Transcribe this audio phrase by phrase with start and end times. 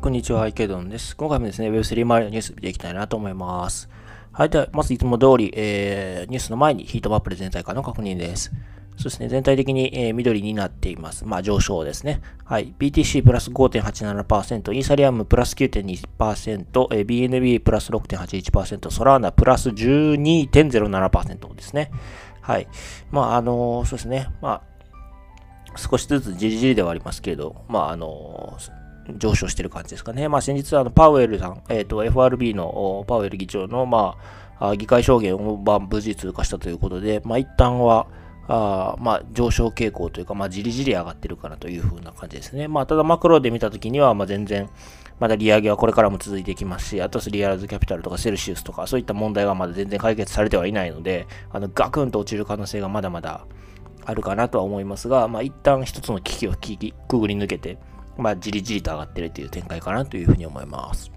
[0.00, 1.16] こんにちは、池ドンです。
[1.16, 3.88] 今回もですね、Web3 周りのニュース見ていきたいなと思います。
[4.32, 8.52] はい、では、まずいつも通り、えー、ニュースの前にヒートマップで全体化の確認です。
[8.96, 11.24] そうですね、全体的に、えー、緑になっています。
[11.24, 12.20] まあ、上昇ですね。
[12.44, 21.90] はい、BTC プラス5.87%、イーサリアムプラス9.2%、えー、BNB プラス6.81%、ソラーナプラス12.07%ですね。
[22.40, 22.68] はい。
[23.10, 24.28] まあ、あのー、そうですね。
[24.40, 24.77] まあ、
[25.78, 28.58] 少しずつじりじりではありますけれど、まあ、あの、
[29.16, 30.28] 上昇してる感じですかね。
[30.28, 34.16] まあ、先日、あの、パウエルさん、えっ、ー、と、FRB のパウエル議長の、ま
[34.60, 38.06] あ、議会証言を、まあ、無事通過したということで、まあ、一旦は、
[38.50, 42.66] あまあ、上昇傾向というか、まあ、じりじり上がってるかなというふうな感じですね。
[42.66, 44.68] まあ、ただマクロで見たときには、まあ、全然、
[45.20, 53.44] まだ利上げはこれからも続いていきますし、あとスリアルズキャピタルとかセルシウスとか、そういった問題はまだ全然解決されてはいないので、あの、ガクンと落ちる可能性がまだまだ
[54.08, 56.54] あるかなとは思いますが、まあ、一旦一つの危機を
[57.08, 57.76] くぐり抜けて、
[58.16, 61.12] まあ、じりじりと上がってるという展開かなというふうに思います。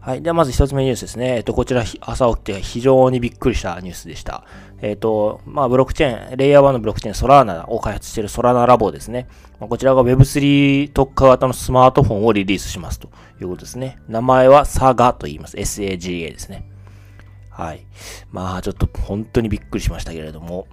[0.00, 0.22] はい。
[0.22, 1.36] では、まず一つ目ニュースですね。
[1.36, 4.44] えっと、こちら、朝起きて非常にびっくりしたニュースでした。
[4.82, 9.28] えっと、まあ、ブロックチェーン、レイヤー1のブロックチェーン、ソラーナを開発しているソラーナラボですね。
[9.60, 13.08] まあ、こちらが Web3 特化型のスマートフォンをリリースしますと
[13.40, 13.98] いうことですね。
[14.08, 15.56] 名前は SAGA と言います。
[15.56, 16.68] SAGA ですね。
[17.48, 17.86] はい。
[18.30, 20.66] まあ、ちょっと本当にびっくりしましたけれども。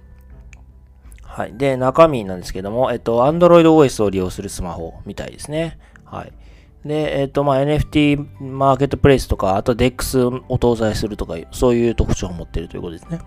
[1.30, 1.56] はい。
[1.56, 5.78] で、中身なんですけども、えっと、Android OS を利用するスマホみたいですね。
[6.04, 6.32] はい。
[6.84, 13.20] で、えっ、と、まあ、NFT マーケットプレイスとか、あと DEX を搭載するとか、そういう特徴を持っているということですね。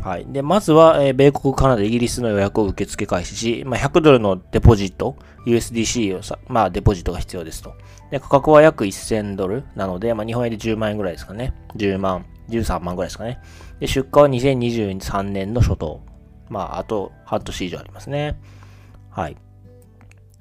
[0.00, 0.26] はい。
[0.30, 7.74] で、まずは、えー、米国、カナダ、イギリスの予約を受付開始し、まあ、100ドルのデポジット、USDC をさ、まあ、デポジットが必要ですと。
[8.10, 11.52] で、価格は約1000ドルなので、まあ、日本円で10万円ぐらいですかね。
[11.76, 13.40] 10万、13万ぐらいですかね。
[13.78, 16.00] で、出荷は2023年の初頭。
[16.50, 18.40] まあ、あと半年以上ありますね。
[19.10, 19.36] はい。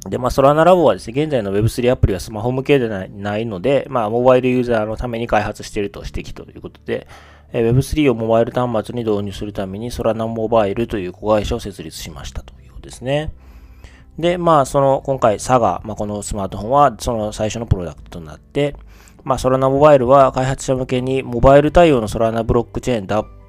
[0.09, 7.07] で、まあ、ソラナラボはですね、現在の Web3 アプリはスマホ向けでないので、まあ、モバイルユーザーのために開発していると指摘ということで、
[7.53, 13.33] Web3 をモバイル端末に導入するために、ソラナモバイルという子会社を設立しましたということですね。
[14.19, 18.75] で、まあ、その、今回、サガ、まあ、このスマートフォンは、その最初のプロダクトとなって、
[19.23, 23.07] まあ、ソラナモバイルは開発者向けに、モバイル対応のソラナブロックチェーン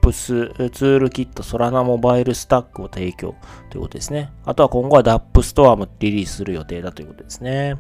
[0.08, 3.34] DApps ツールキットソラナモバイルスタックを提供
[3.70, 4.30] ということですね。
[4.44, 7.76] あとは今後は DAP ストアもリリースする予定だということですね。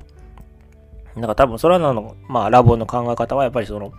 [1.16, 3.92] なんか多分ソラナの、まあ、ラボの考え方はやっぱりその、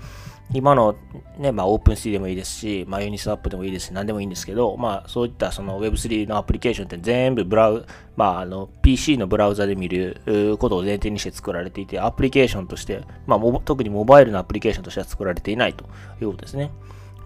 [0.51, 0.95] 今の
[1.37, 7.85] ね、まあ、オープンシーでもいいですし、まあ、ユニスワップでもいいですし、何でもいいんですけど、まあ、そういったその Web3 のアプリケーションって全部ブラウ、
[8.15, 15.85] まあ、あの、PC のブラウザで見ることを前提にして作られていて、アプリケーションとして、まあ、特にモバイルのアプリケーションとしては作られていないと
[16.19, 16.71] いうことですね。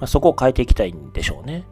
[0.03, 1.63] まあ、そこを変えていきたいんでしょうね。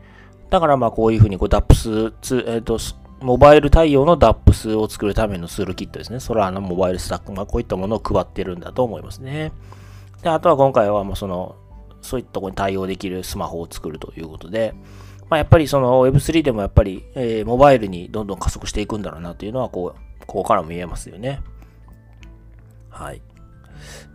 [0.49, 2.13] だからまあこういうふうにこう DAPS、
[2.49, 2.79] えっ、ー、と、
[3.19, 6.21] モバイル対応の DAPS を作るためのツールキットですね。
[6.21, 9.51] ソラーのモバイルスタック、まあこういったものを配ってるんだと思いますね。
[10.23, 11.57] で、あとは今回はもうその、
[12.01, 14.73] そういったところに対応できるスマホを作るということで、
[15.29, 21.41] まあやっぱりその Web3 でもやっぱり、えー、モバイルにどんどん加速していくんだろうなというのはこう、ここからも見えますよね。
[22.89, 23.21] はい。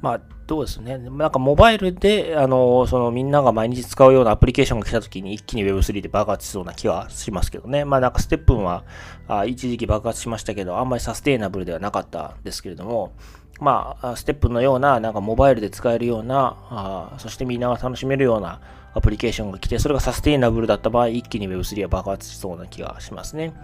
[0.00, 0.96] まあ、どうですね。
[0.98, 7.84] なんかモバイルで、あの、そのみんなが毎日使うようなアプリケーションが来た時に一気に Web3 で爆発しそうな気はしますけどね。
[7.84, 8.84] まあなんかステップンは
[9.26, 13.12] あ一時期爆発しましたけど、あんまりサステイナブルではなかったですけれども、
[13.60, 18.60] まあ、ステップのような、なんかモバイルで使えるような、あそしてみんなが楽しめるような
[18.94, 23.54] アプリケーションが来て、それがサステイナブルだった場合、一気に Web3 は爆発しそうな気がしますね。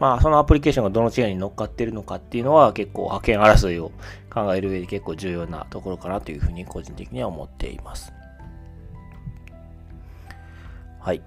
[0.00, 3.92] まあ、そのアプリケーションがどのチェーンに乗っかっているのかっていうのは結構覇権争いを
[4.32, 8.12] 考える上で結構重要なところかなというふうに個人的には思っています。
[11.00, 11.22] はい。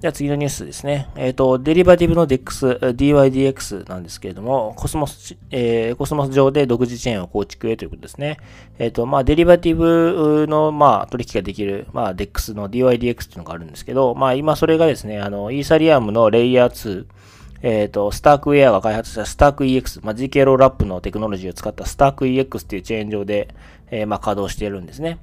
[0.00, 1.08] では次のニュースですね。
[1.14, 8.38] えっ、ー、と、デリバティブの DEX、DYDX なんですけれども、コスモス、えー、コスモス上で独自チェーンを構築へということですね。
[8.78, 17.04] えっ、ー、と、まあ、デリバティブの、まあ、取引ができる、まあ、DEX の DYDX っていうのがあるんですけど、まあ、今それがですね、あの、イーサリアムのレイヤー2、
[17.62, 23.54] えっ、ー、と、スタークウェアが開発したスターク EX、まあ、GK ロールアップのテクノロジーを使ったスターク EX っていうチェーン上で、
[23.90, 25.18] えー、まあ、稼働しているんですね。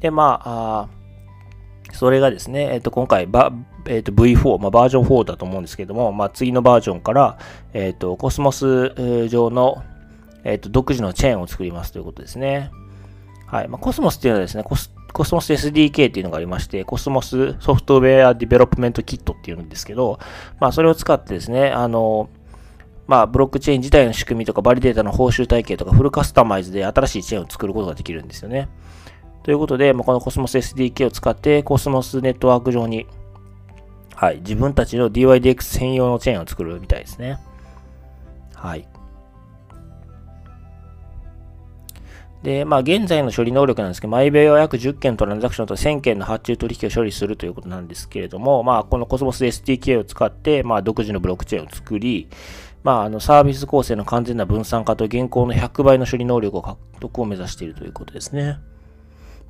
[0.00, 0.88] で、まあ、あ
[1.92, 3.52] それがですね、えっ、ー、と、今回ば、
[3.86, 7.38] えっ、と、V4、まあ、バージョン4だと思うんですけども、まあ、次のバージョンから、
[7.74, 8.94] えっ、と、コスモス
[9.28, 9.82] 上の、
[10.44, 12.70] えっ、と、独自のチェーンを作りますということですね。
[13.46, 13.68] はい。
[13.68, 20.18] まあ、コスモスっていうのはですね、コスコスモス SDK っていうのがありまして、コスモス Software Development Kit っていうんですけど、
[20.60, 22.30] まあそれを使ってですね、あの、
[23.06, 28.68] まあブロックチェーン自体の仕組みとかバリデータの報酬体系とかフルカスタマイズで新しいチェーンを作ることができるんですよね。
[29.42, 33.06] ということで、まあ、このコスモス SDK を使ってコスモスネットワーク上に、
[34.14, 37.38] はい、自分たちの DYDX 専用のチェーンを作るみたいですね。
[38.54, 38.86] はい。
[42.42, 52.28] で、まあ、現在の処理能力なんですけど、毎秒約10件トランザクションと1000件の発注取引を処理するということなんですけれども、まあ、このコスモス SDK を使って、まあ、独自のブロックチェーンを作り、
[52.82, 58.58] まあ、あの、サービス構成の完全な分散化と現行の100倍の処理能力を獲得を目指しているということですね。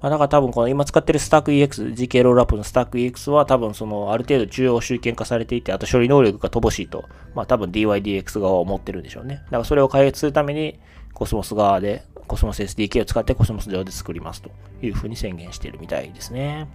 [0.02, 7.04] まあ、だから多分この今使ってるスタック EX、GK ロールアップのスタック EX は多分そのある程度中央集権化されていて、あと処理能力が乏しいと、
[7.36, 9.36] まあ多分 DYDX 側は思ってるんでしょうね。
[9.44, 10.80] だからそれを開発するために
[11.14, 12.02] コスモス側で
[12.32, 14.50] コスモス SDK を使ってコスモス上で作りますと
[14.81, 16.67] いうふうに宣言しているみたいですね。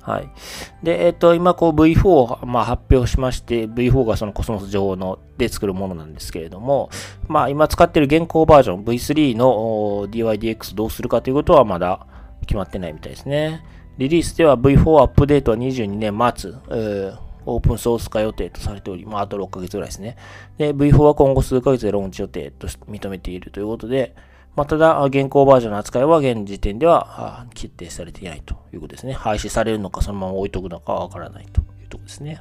[0.00, 0.30] はい。
[0.82, 6.88] で、えっ、ー、と、今、こう V4 を、まあ、発表しまして、V4 がそのコスモス上ので作るものなんですけれども、
[7.28, 12.06] まあ、今使っている現行バージョン V3 の DYDX どうするかということはまだ
[12.46, 13.62] 決まってないみたいですね。
[13.98, 16.52] リリースでは V4 アップデートは22年末、
[17.46, 20.16] オープンソース化予定とされており、まあ、あと6ヶ月ぐらいですね。
[20.58, 24.14] で、V4 は今後数ヶ月でローンチ予定と認めているということで、
[24.56, 29.12] まあ、ただ、現行バージョンの扱いは現時点では決定されていないということですね。
[29.12, 32.40] 廃止されるのか、そのまま置いとくのかわからないというところですね。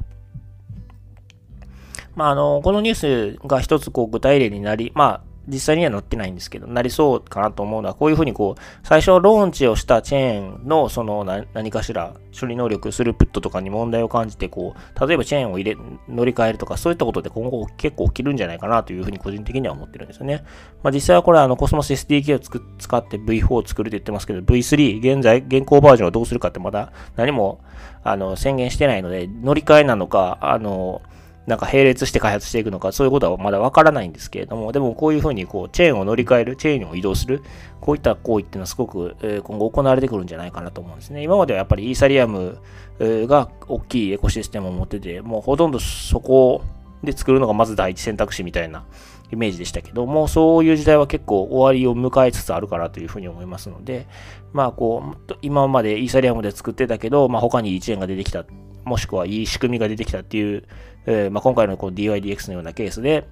[2.15, 20.43] まあ、あの、このニュースが一つこう具体例になり、まあ、実際には載ってないんですけど、なりそうかなと思うのは、こういうふうにこう、最初ローンチをしたチェーンの、その何かしら処理能力、スループットとかに問題を感じて、こう、例えばチェーンを入れ、乗り換えるとか、そういったことで今後結構起きるんじゃないかなというふうに個人的には思ってるんですよね。
[20.83, 27.61] まあ実際はこれあの、コスモス SDK をつく使って V4 を作るって言ってますけど、V3、現在、現行バージョンをどうするかってまだ何も、
[28.03, 31.01] あの、宣言してないので、乗り換えなのか、あの、
[31.49, 37.41] なんか並列して開発していくのか、そういうことはまだわからないんですけれども、でもこういうふうにこうチェーンを乗り換える、チェーンを移動する、
[37.81, 41.23] こういった行為っていうのはすごく、え今後行われてくるんじゃないかなと思うんですね。
[41.23, 42.59] 今まではやっぱりイーサリアム
[42.99, 46.61] が大きいエコシステムを持ってて、もうほとんどそこ
[47.03, 48.85] で作るのがまず第一選択肢みたいな
[49.31, 54.07] イメージでしたけども、そういう時代は結構終わりを迎えつつあるからというふうに思いますので、
[54.53, 58.45] まあこう、今までイーサリアムで作ってたけど、まあ他にいいチェーンが出てきた、
[58.89, 60.63] もしくはいい仕組みが出てきたっていう
[61.05, 63.27] えー、まあ、今回のこう DYDX のようなケースで、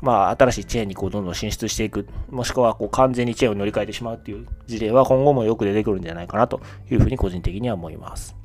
[0.00, 6.60] まあ、新しいチェーンにこうどんどん進出していく、もしくはこう完全にチェーンを乗り換えてしまうっていう事例は今後もよく出てくるんじゃないかなと
[6.90, 8.37] いうふうに個人的には思います。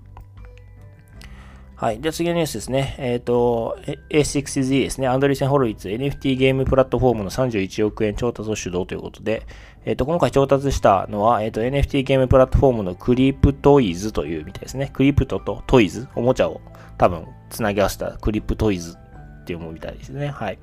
[1.76, 2.00] はい。
[2.00, 2.96] では次のニュースですね。
[3.00, 3.78] えっ、ー、と、
[4.10, 5.08] A6Z ですね。
[5.08, 9.46] アンドリーセン・ホロイツ NFT ゲームプラットフォームの31億円調達を主導ということで、
[9.86, 14.92] えっ、ー、と、今回調達したのは、えっ、ー、と、NFT ゲームプラットフォームのクリプトイズというみたいですね。
[14.94, 16.62] クリプトとトイズ、おもちゃを
[16.98, 18.96] 多分つなぎ合わせたクリプトイズ
[19.42, 20.28] っていうものみたいですね。
[20.28, 20.60] はい。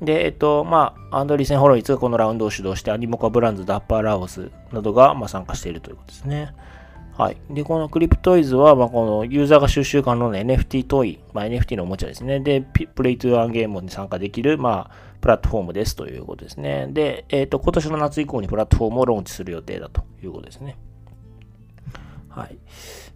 [0.00, 6.52] で、えっと、まあ、アンドリーセン・ホロイツがこのラウンドを主導して、アニモカ・ブランズ、ダッパー・ラオスなどが、まあ、参加しているということですね。
[7.16, 7.36] はい。
[7.48, 12.40] で、このクリプトイズは、まあ、このユーザーが収集可能な NFT トイ、まあ、NFT のおもちゃですね。
[12.40, 16.88] で、プレイトゥーアンゲームに参加できる、まあ、プラットフォームですということですね。
[16.90, 20.76] で、えっと、今年の夏以降にプラットフォームをローンチする予定だということですね。
[22.36, 22.58] はい。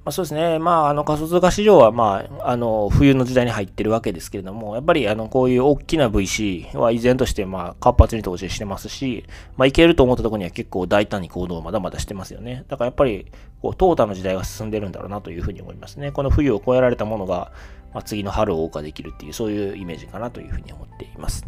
[0.02, 0.58] まあ、そうですね。
[0.58, 9.24] まあ、あの仮想通貨市場は、まあ、あの、冬の時代に入ってるわけですけれども、やっぱり、あの、こういう大きな VC は依然として、まあ、活発に投資してますし、
[9.58, 12.64] まあ、いけると思ったところには結構大胆に行動をまだまだしてますよね。
[12.68, 13.26] だからやっぱり、
[13.60, 16.12] こう、淘汰の時代が進んでるんだろうなというふうに思いますね。
[16.12, 17.52] この冬を超えられたものが、
[17.92, 21.46] まあ、次の春を謳歌できるっていう、そういうイメージかなというふうに思っています。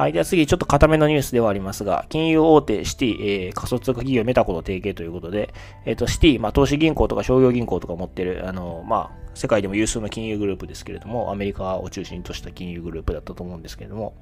[0.00, 0.14] はい。
[0.14, 5.52] では次、ちょっと固めのニュースではありますが、金融大手シティ、えー、仮想通貨企業メタコと提携ということで、
[5.84, 14.14] えっ、ー、と、シティ、まあ、投資銀行とか商業銀行とか持ってる、あの、まあ、世界でも有数の金融グループですけれども、アメリカを中心とした金融グループだったと思うんですけれども、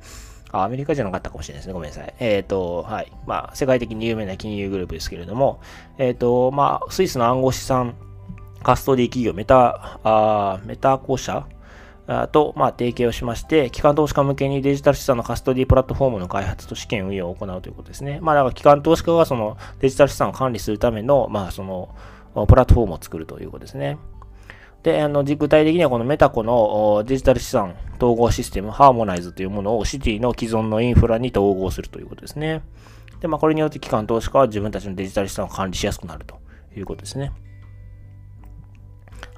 [0.51, 1.75] あ、アメリカじゃなかったかもしれないですね。
[1.75, 2.13] ごめんなさい。
[2.19, 3.13] えっ、ー、と、はい。
[3.29, 5.61] まあ、世界的に有名な金融グループですけれども、
[5.97, 7.95] えっ、と、まあ、スイスの暗号資産
[8.65, 11.47] カストディ企業メタ、あメタコ社
[12.33, 18.19] と、まあ、提携をしまして、機関投資家向けにデジタル資産のカストディプラットフォームの開発と試験運用を行うということですね。
[18.23, 21.95] まあ、だから機関投資家がそのデジタル資産を管理するための、まあ、その、
[22.47, 23.99] プラットフォームを作るということですね。
[24.83, 32.63] で、あの、具体的にはこのメタコのデジタル資産統合システム、ハーモナイズというものをシティの既存のインフラに統合するということですね。
[33.21, 36.39] で、まあ、これによって機関投資家は自分たちのデジタル資産を管理しやすくなると
[36.77, 37.33] いうことですね。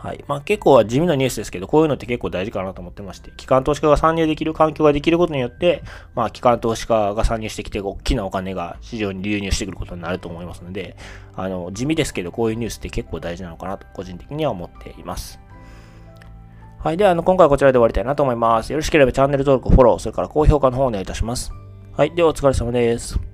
[0.02, 0.25] はい。
[0.26, 5.83] まあ結構は地味なニュースですけど、こういうのって結構大事かなと思ってまして、機関投資家が参入できる環境ができることによって、
[6.14, 10.97] まあ機関投資家が参入してきて、大きなお金が市場に流入してくることになると思いますので、
[11.37, 15.38] あの、地味ですけど、こういうニュースって結構大事なのかなと、個人的には思っています。
[16.78, 16.97] はい。
[16.97, 18.73] では、あの、今回はこちらで終わりたいなと思います。
[18.73, 21.52] よろしければチャンネル登録、フォロー、それから高評価の方をお願いいたします。
[21.95, 22.14] はい。
[22.14, 23.29] では、お疲れ様です。